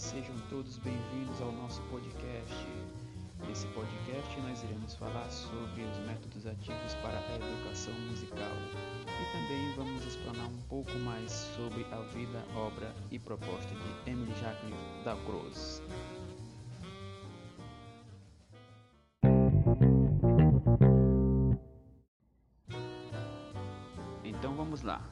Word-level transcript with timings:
Sejam 0.00 0.34
todos 0.48 0.78
bem-vindos 0.78 1.42
ao 1.42 1.52
nosso 1.52 1.82
podcast. 1.82 2.66
Nesse 3.46 3.66
podcast 3.66 4.40
nós 4.40 4.62
iremos 4.64 4.94
falar 4.94 5.30
sobre 5.30 5.82
os 5.82 5.98
métodos 6.06 6.46
ativos 6.46 6.94
para 7.02 7.18
a 7.18 7.36
educação 7.36 7.92
musical 8.08 8.50
e 9.04 9.32
também 9.36 9.74
vamos 9.76 10.02
explanar 10.06 10.46
um 10.46 10.62
pouco 10.70 10.90
mais 11.00 11.30
sobre 11.54 11.84
a 11.92 12.00
vida, 12.14 12.42
obra 12.56 12.94
e 13.10 13.18
proposta 13.18 13.68
de 13.68 14.10
Emily 14.10 14.32
Jacques 14.40 14.74
Dalcroze. 15.04 15.82
Então 24.24 24.56
vamos 24.56 24.80
lá, 24.80 25.02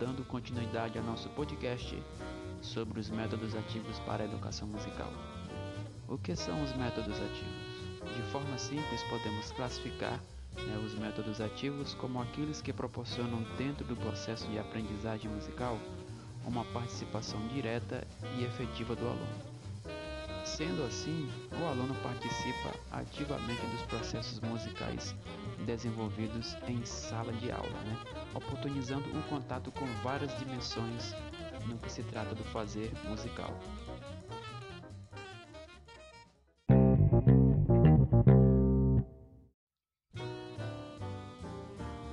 dando 0.00 0.26
continuidade 0.26 0.98
ao 0.98 1.04
nosso 1.04 1.28
podcast 1.28 2.02
sobre 2.60 3.00
os 3.00 3.10
métodos 3.10 3.54
ativos 3.54 3.98
para 4.00 4.22
a 4.22 4.26
educação 4.26 4.68
musical. 4.68 5.12
O 6.08 6.16
que 6.16 6.34
são 6.34 6.62
os 6.62 6.74
métodos 6.76 7.16
ativos? 7.16 8.16
De 8.16 8.22
forma 8.30 8.56
simples, 8.58 9.02
podemos 9.04 9.50
classificar 9.52 10.18
né, 10.56 10.82
os 10.84 10.94
métodos 10.94 11.40
ativos 11.40 11.94
como 11.94 12.20
aqueles 12.20 12.60
que 12.60 12.72
proporcionam, 12.72 13.42
dentro 13.56 13.84
do 13.84 13.96
processo 13.96 14.46
de 14.48 14.58
aprendizagem 14.58 15.30
musical, 15.30 15.78
uma 16.44 16.64
participação 16.66 17.38
direta 17.48 18.06
e 18.36 18.44
efetiva 18.44 18.94
do 18.96 19.06
aluno. 19.06 19.58
Sendo 20.44 20.82
assim, 20.84 21.30
o 21.60 21.66
aluno 21.66 21.94
participa 22.02 22.74
ativamente 22.90 23.64
dos 23.66 23.82
processos 23.82 24.40
musicais 24.40 25.14
desenvolvidos 25.66 26.56
em 26.66 26.82
sala 26.84 27.32
de 27.34 27.50
aula, 27.52 27.68
né? 27.68 27.98
oportunizando 28.34 29.04
o 29.16 29.22
contato 29.24 29.70
com 29.70 29.86
várias 30.02 30.36
dimensões 30.38 31.14
no 31.68 31.76
que 31.78 31.92
se 31.92 32.02
trata 32.02 32.34
do 32.34 32.42
fazer 32.44 32.90
musical. 33.04 33.54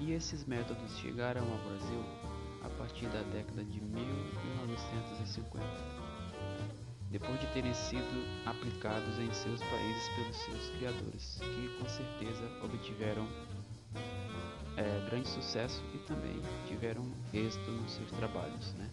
E 0.00 0.12
esses 0.12 0.44
métodos 0.44 0.98
chegaram 0.98 1.42
ao 1.42 1.58
Brasil 1.58 2.04
a 2.64 2.68
partir 2.78 3.06
da 3.06 3.22
década 3.32 3.64
de 3.64 3.80
1950, 3.80 5.64
depois 7.10 7.40
de 7.40 7.46
terem 7.48 7.72
sido 7.72 8.02
aplicados 8.44 9.18
em 9.18 9.32
seus 9.32 9.60
países 9.62 10.08
pelos 10.16 10.36
seus 10.36 10.68
criadores, 10.76 11.38
que 11.40 11.68
com 11.78 11.88
certeza 11.88 12.44
obtiveram 12.62 13.26
é, 14.76 15.06
grande 15.08 15.28
sucesso 15.28 15.80
e 15.94 15.98
também 15.98 16.42
tiveram 16.66 17.04
êxito 17.32 17.70
nos 17.70 17.92
seus 17.92 18.10
trabalhos. 18.12 18.74
Né? 18.74 18.90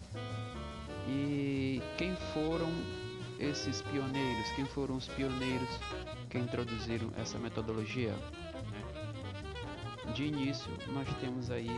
E 1.08 1.82
quem 1.98 2.14
foram 2.32 2.68
esses 3.38 3.82
pioneiros? 3.82 4.48
Quem 4.54 4.64
foram 4.66 4.96
os 4.96 5.08
pioneiros 5.08 5.68
que 6.30 6.38
introduziram 6.38 7.10
essa 7.16 7.38
metodologia? 7.38 8.12
Né? 8.12 8.22
De 10.14 10.24
início, 10.24 10.70
nós 10.92 11.08
temos 11.20 11.50
aí 11.50 11.68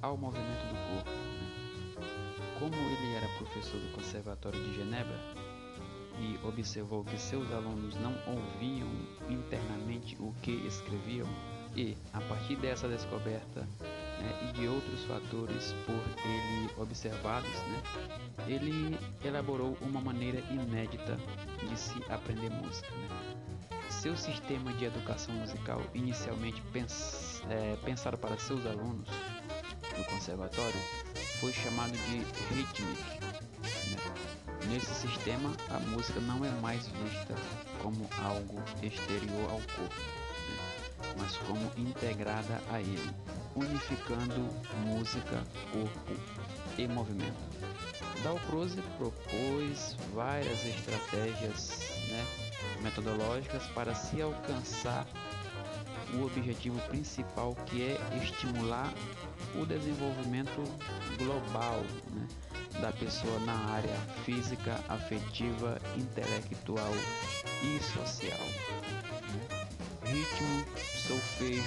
ao 0.00 0.16
movimento 0.16 0.64
do 0.66 0.74
corpo. 0.88 1.10
Como 2.58 2.74
ele 2.74 3.16
era 3.16 3.28
professor 3.36 3.78
do 3.78 3.92
Conservatório 3.92 4.58
de 4.64 4.76
Genebra 4.76 5.20
e 6.22 6.40
observou 6.42 7.04
que 7.04 7.18
seus 7.18 7.52
alunos 7.52 7.94
não 7.96 8.14
ouviam 8.26 8.88
internamente 9.28 10.16
o 10.18 10.32
que 10.40 10.52
escreviam, 10.66 11.28
e 11.76 11.98
a 12.14 12.20
partir 12.22 12.56
dessa 12.56 12.88
descoberta 12.88 13.68
né, 14.18 14.48
e 14.48 14.52
de 14.52 14.68
outros 14.68 15.04
fatores 15.04 15.74
por 15.86 15.94
ele 16.24 16.70
observados, 16.76 17.50
né, 17.50 17.82
ele 18.46 18.98
elaborou 19.24 19.76
uma 19.80 20.00
maneira 20.00 20.40
inédita 20.50 21.18
de 21.68 21.78
se 21.78 22.02
aprender 22.08 22.50
música. 22.50 22.88
Né. 22.90 23.08
Seu 23.88 24.16
sistema 24.16 24.72
de 24.74 24.84
educação 24.84 25.34
musical, 25.34 25.82
inicialmente 25.94 26.60
pens 26.72 27.42
é, 27.48 27.76
pensado 27.84 28.18
para 28.18 28.38
seus 28.38 28.64
alunos 28.66 29.08
do 29.96 30.04
conservatório, 30.04 30.80
foi 31.40 31.52
chamado 31.52 31.92
de 31.92 32.18
rhythmic. 32.54 33.02
Né. 33.90 34.68
Nesse 34.68 34.94
sistema, 34.94 35.52
a 35.70 35.80
música 35.80 36.20
não 36.20 36.44
é 36.44 36.50
mais 36.60 36.86
vista 36.86 37.34
como 37.82 38.08
algo 38.22 38.62
exterior 38.82 39.50
ao 39.50 39.60
corpo, 39.60 39.94
né, 39.94 41.14
mas 41.16 41.36
como 41.38 41.70
integrada 41.76 42.60
a 42.70 42.80
ele 42.80 43.14
unificando 43.58 44.48
música, 44.86 45.42
corpo 45.72 46.12
e 46.78 46.86
movimento. 46.86 47.36
Dalcroze 48.22 48.80
propôs 48.96 49.96
várias 50.14 50.64
estratégias 50.64 51.78
né, 52.08 52.26
metodológicas 52.82 53.64
para 53.68 53.94
se 53.94 54.20
alcançar 54.20 55.06
o 56.14 56.24
objetivo 56.24 56.80
principal 56.88 57.54
que 57.66 57.82
é 57.82 57.98
estimular 58.22 58.92
o 59.54 59.66
desenvolvimento 59.66 60.62
global 61.18 61.82
né, 62.12 62.26
da 62.80 62.92
pessoa 62.92 63.38
na 63.40 63.54
área 63.72 63.96
física, 64.24 64.82
afetiva, 64.88 65.80
intelectual 65.96 66.92
e 67.62 67.82
social. 67.82 68.67
Ritmo, 70.10 70.64
solfejo 71.06 71.62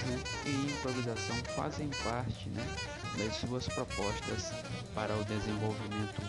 e 0.45 0.71
improvisação 0.71 1.35
fazem 1.55 1.89
parte 2.03 2.49
né, 2.49 2.65
das 3.17 3.35
suas 3.35 3.67
propostas 3.67 4.51
para 4.95 5.15
o 5.15 5.23
desenvolvimento 5.25 6.21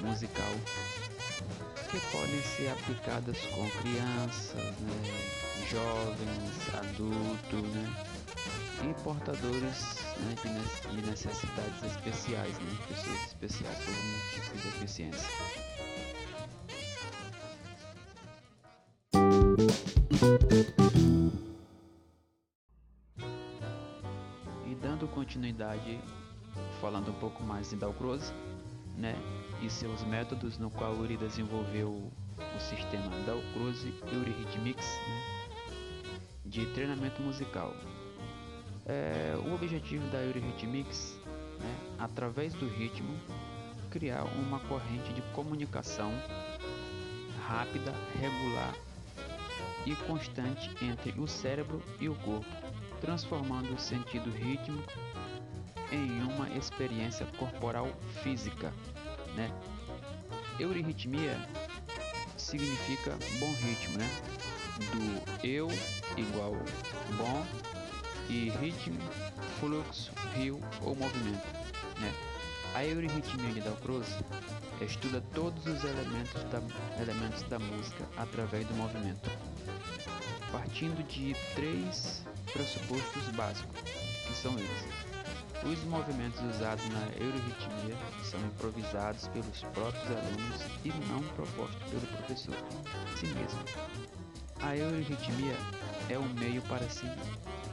musical 0.00 0.52
que 1.90 2.00
podem 2.12 2.42
ser 2.42 2.68
aplicadas 2.70 3.36
com 3.46 3.68
crianças, 3.82 4.54
né, 4.80 5.02
jovens, 5.68 6.74
adultos, 6.74 7.62
né, 7.74 7.86
e 8.82 9.02
portadores 9.02 9.96
né, 10.20 10.34
de 10.90 11.02
necessidades 11.02 11.82
especiais, 11.84 12.56
né, 12.58 12.78
pessoas 12.88 13.26
especiais 13.26 13.78
com 13.84 13.90
algum 13.90 14.18
tipo 14.34 14.56
de 14.56 14.62
deficiência. 14.70 15.28
Continuidade, 25.10 26.00
falando 26.80 27.10
um 27.10 27.14
pouco 27.14 27.42
mais 27.42 27.70
de 27.70 27.76
Dalcroze, 27.76 28.32
né, 28.96 29.16
e 29.62 29.70
seus 29.70 30.02
métodos 30.04 30.58
no 30.58 30.70
qual 30.70 30.94
ele 31.04 31.16
desenvolveu 31.16 31.90
o 32.38 32.60
sistema 32.60 33.10
Dalcroze 33.26 33.94
Eurythmics, 34.12 34.98
né, 35.06 36.20
de 36.44 36.66
treinamento 36.72 37.22
musical. 37.22 37.74
É, 38.86 39.34
o 39.44 39.54
objetivo 39.54 40.06
da 40.10 40.18
Eurythmics, 40.18 41.18
né, 41.58 41.76
através 41.98 42.54
do 42.54 42.66
ritmo, 42.66 43.14
criar 43.90 44.24
uma 44.24 44.58
corrente 44.60 45.12
de 45.12 45.22
comunicação 45.32 46.12
rápida, 47.46 47.92
regular 48.18 48.74
e 49.84 49.94
constante 50.06 50.70
entre 50.84 51.18
o 51.20 51.26
cérebro 51.26 51.82
e 52.00 52.08
o 52.08 52.14
corpo, 52.16 52.46
transformando 53.00 53.74
o 53.74 53.78
sentido 53.78 54.30
rítmico 54.30 54.92
em 55.90 56.22
uma 56.22 56.48
experiência 56.50 57.26
corporal 57.38 57.88
física. 58.22 58.72
Né? 59.34 59.50
Eurirritmia 60.58 61.36
significa 62.36 63.16
bom 63.38 63.52
ritmo, 63.52 63.98
né? 63.98 64.08
Do 64.92 65.46
eu 65.46 65.68
igual 66.16 66.52
bom 67.16 67.46
e 68.28 68.50
ritmo, 68.50 68.98
fluxo, 69.58 70.12
rio 70.34 70.60
ou 70.82 70.94
movimento. 70.94 71.46
Né? 72.00 72.12
A 72.74 72.84
eurirritmia 72.84 73.52
de 73.52 73.60
Dalcroze 73.60 74.16
estuda 74.80 75.20
todos 75.34 75.66
os 75.66 75.84
elementos 75.84 76.44
da, 76.44 76.62
elementos 77.02 77.42
da 77.42 77.58
música 77.58 78.04
através 78.16 78.66
do 78.66 78.74
movimento 78.74 79.28
partindo 80.52 81.02
de 81.06 81.34
três 81.54 82.24
pressupostos 82.52 83.28
básicos, 83.36 83.80
que 84.26 84.34
são 84.34 84.52
eles. 84.58 85.10
Os 85.62 85.84
movimentos 85.84 86.40
usados 86.54 86.88
na 86.88 87.06
eurirritmia 87.18 87.96
são 88.24 88.40
improvisados 88.40 89.28
pelos 89.28 89.62
próprios 89.74 90.06
alunos 90.06 90.62
e 90.84 90.88
não 91.08 91.22
propostos 91.34 91.82
pelo 91.90 92.06
professor, 92.06 92.56
si 93.16 93.26
mesmo. 93.26 93.60
A 94.62 94.76
eurirritmia 94.76 95.56
é 96.08 96.18
um 96.18 96.28
meio 96.34 96.62
para 96.62 96.88
se 96.88 97.06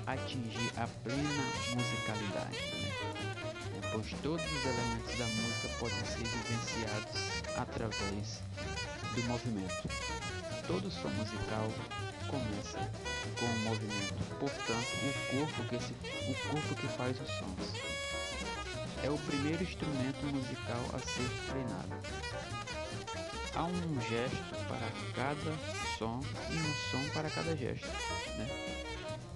atingir 0.06 0.71
a 0.77 0.88
plena 1.03 1.30
musicalidade, 1.75 2.57
né? 2.81 2.91
pois 3.91 4.13
todos 4.21 4.45
os 4.45 4.65
elementos 4.65 5.18
da 5.18 5.25
música 5.25 5.69
podem 5.80 6.06
ser 6.06 6.23
vivenciados 6.23 7.57
através 7.57 8.41
do 9.15 9.23
movimento. 9.23 10.36
Todo 10.67 10.91
som 10.91 11.07
musical 11.11 11.71
começa 12.27 12.79
com 13.39 13.45
o 13.45 13.59
movimento, 13.69 14.37
portanto, 14.37 14.85
o 15.01 15.37
corpo 15.37 15.63
que, 15.69 15.79
se, 15.81 15.93
o 15.93 16.49
corpo 16.49 16.75
que 16.75 16.87
faz 16.89 17.17
os 17.21 17.29
sons. 17.29 17.73
É 19.01 19.09
o 19.09 19.17
primeiro 19.17 19.63
instrumento 19.63 20.25
musical 20.25 20.83
a 20.93 20.99
ser 20.99 21.29
treinado. 21.47 21.95
Há 23.55 23.63
um 23.63 24.01
gesto 24.01 24.43
para 24.67 24.91
cada 25.15 25.57
som 25.97 26.19
e 26.49 26.55
um 26.55 26.73
som 26.91 27.13
para 27.13 27.29
cada 27.29 27.55
gesto. 27.55 27.87
Né? 28.37 28.49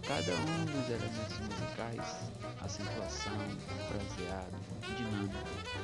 Cada 0.06 0.34
um 0.34 0.66
dos 0.66 0.90
elementos 0.90 1.40
musicais, 1.40 2.30
acentuação, 2.60 3.40
fraseado, 3.88 4.58
dinâmica, 4.98 5.38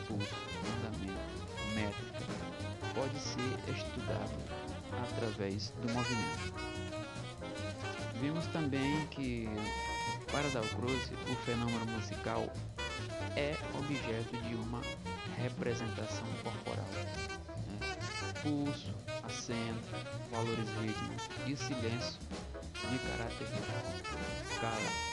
pulso, 0.09 0.35
andamento, 0.75 1.47
métrica, 1.73 2.25
pode 2.93 3.17
ser 3.17 3.73
estudado 3.73 4.66
através 5.03 5.71
do 5.81 5.91
movimento. 5.93 6.53
Vimos 8.19 8.45
também 8.47 9.05
que 9.07 9.47
para 10.31 10.49
Dalcroze 10.49 11.13
o 11.31 11.35
fenômeno 11.45 11.85
musical 11.85 12.51
é 13.35 13.55
objeto 13.77 14.35
de 14.47 14.55
uma 14.55 14.81
representação 15.37 16.25
corporal. 16.43 16.85
Né? 17.67 17.79
Pulso, 18.41 18.93
acento, 19.23 19.87
valores 20.31 20.67
rítmicos 20.81 21.29
e 21.45 21.55
silêncio 21.55 22.19
de 22.85 22.99
caráter, 22.99 23.47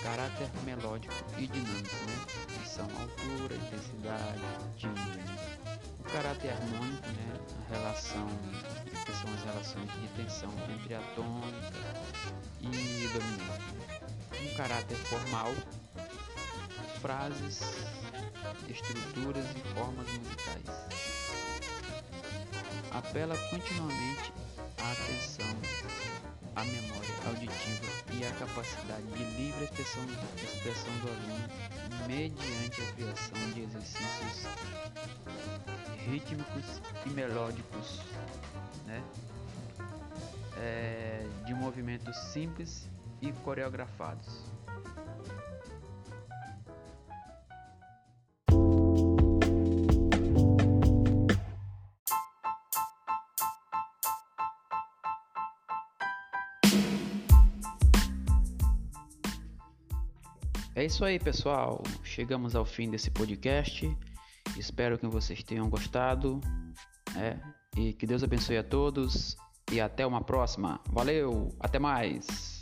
caráter 0.02 0.50
melódico 0.64 1.14
e 1.38 1.46
dinâmico, 1.46 1.96
né? 2.06 2.24
que 2.60 2.68
são 2.68 2.84
altura, 2.84 3.56
intensidade, 3.56 4.40
timbre. 4.76 5.22
O 5.98 6.02
caráter 6.04 6.52
harmônico, 6.52 7.08
né? 7.08 7.40
a 7.70 7.74
relação, 7.74 8.28
que 9.04 9.12
são 9.12 9.32
as 9.32 9.44
relações 9.44 9.90
de 9.92 10.08
tensão 10.08 10.50
entre 10.70 10.94
a 10.94 11.00
tônica 11.14 11.94
e 12.60 13.08
dominante. 13.12 13.74
Um 14.42 14.56
caráter 14.56 14.96
formal, 14.96 15.52
frases, 17.00 17.60
estruturas 18.68 19.46
e 19.56 19.74
formas 19.74 20.06
musicais. 20.12 20.64
Apela 22.90 23.36
continuamente 23.50 24.32
à 24.78 24.92
atenção, 24.92 25.73
à 26.56 26.64
memória 26.64 27.14
auditiva 27.26 27.86
e 28.12 28.24
à 28.24 28.30
capacidade 28.32 29.02
de 29.02 29.24
livre 29.36 29.64
expressão, 29.64 30.04
expressão 30.42 30.92
do 30.98 31.08
aluno 31.08 31.48
mediante 32.06 32.80
a 32.82 32.92
criação 32.92 33.50
de 33.52 33.62
exercícios 33.62 34.46
rítmicos 36.06 36.80
e 37.06 37.10
melódicos, 37.10 38.00
né? 38.86 39.02
É, 40.56 41.26
de 41.44 41.54
movimentos 41.54 42.16
simples 42.16 42.88
e 43.20 43.32
coreografados. 43.32 44.44
É 60.76 60.84
isso 60.84 61.04
aí, 61.04 61.20
pessoal. 61.20 61.82
Chegamos 62.02 62.56
ao 62.56 62.64
fim 62.64 62.90
desse 62.90 63.08
podcast. 63.08 63.96
Espero 64.56 64.98
que 64.98 65.06
vocês 65.06 65.40
tenham 65.42 65.70
gostado. 65.70 66.40
É, 67.16 67.38
e 67.76 67.92
que 67.92 68.04
Deus 68.04 68.24
abençoe 68.24 68.58
a 68.58 68.64
todos. 68.64 69.36
E 69.70 69.80
até 69.80 70.04
uma 70.04 70.20
próxima. 70.20 70.80
Valeu, 70.90 71.54
até 71.60 71.78
mais. 71.78 72.53